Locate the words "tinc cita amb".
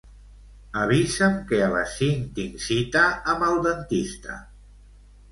2.39-3.45